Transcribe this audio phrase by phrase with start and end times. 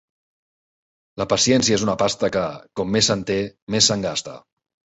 [1.23, 2.47] La paciència és una pasta que,
[2.81, 3.39] com més se'n té,
[3.77, 4.39] més se'n gasta.